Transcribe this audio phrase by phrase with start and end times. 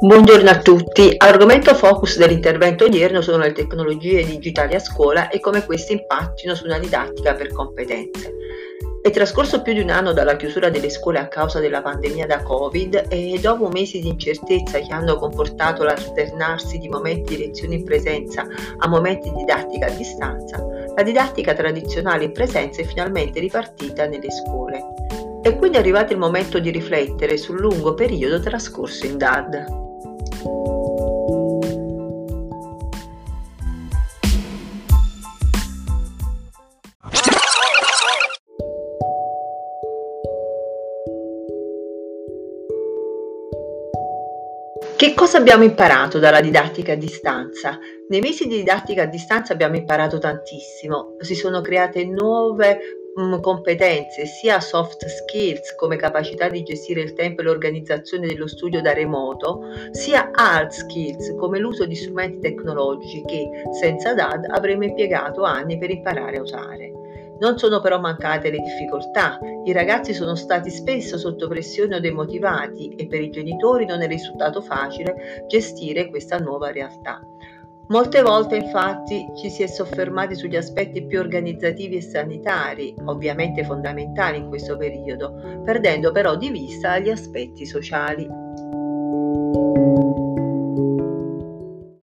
[0.00, 1.12] Buongiorno a tutti.
[1.16, 6.66] Argomento focus dell'intervento odierno sono le tecnologie digitali a scuola e come queste impattino su
[6.66, 8.32] una didattica per competenze.
[9.02, 12.44] È trascorso più di un anno dalla chiusura delle scuole a causa della pandemia da
[12.44, 17.84] Covid e dopo mesi di incertezza che hanno comportato l'alternarsi di momenti di lezioni in
[17.84, 18.46] presenza
[18.76, 24.30] a momenti di didattica a distanza, la didattica tradizionale in presenza è finalmente ripartita nelle
[24.30, 24.80] scuole.
[25.42, 29.86] È quindi arrivato il momento di riflettere sul lungo periodo trascorso in DAD.
[44.98, 47.78] Che cosa abbiamo imparato dalla didattica a distanza?
[48.08, 54.26] Nei mesi di didattica a distanza abbiamo imparato tantissimo, si sono create nuove mh, competenze,
[54.26, 59.60] sia soft skills come capacità di gestire il tempo e l'organizzazione dello studio da remoto,
[59.92, 65.90] sia hard skills come l'uso di strumenti tecnologici che senza DAD avremmo impiegato anni per
[65.90, 66.92] imparare a usare.
[67.40, 69.38] Non sono però mancate le difficoltà.
[69.64, 74.08] I ragazzi sono stati spesso sotto pressione o demotivati e per i genitori non è
[74.08, 77.20] risultato facile gestire questa nuova realtà.
[77.88, 84.36] Molte volte infatti ci si è soffermati sugli aspetti più organizzativi e sanitari, ovviamente fondamentali
[84.36, 88.47] in questo periodo, perdendo però di vista gli aspetti sociali.